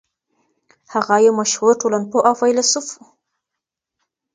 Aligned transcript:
هغه 0.93 1.15
يو 1.25 1.33
مشهور 1.41 1.73
ټولنپوه 1.81 2.21
او 2.27 2.33
فيلسوف 2.39 2.87
و. 2.93 2.99